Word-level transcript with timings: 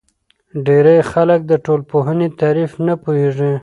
ډېری 0.65 0.97
خلک 1.11 1.39
د 1.47 1.53
ټولنپوهنې 1.65 2.27
تعریف 2.41 2.71
نه 2.85 2.93
پوهیږي. 3.03 3.53